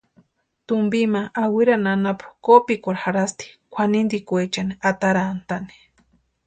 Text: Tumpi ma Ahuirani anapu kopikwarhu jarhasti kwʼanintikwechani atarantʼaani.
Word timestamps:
Tumpi 0.67 1.01
ma 1.13 1.21
Ahuirani 1.41 1.89
anapu 1.95 2.25
kopikwarhu 2.45 3.05
jarhasti 3.05 3.45
kwʼanintikwechani 3.73 4.73
atarantʼaani. 4.89 5.73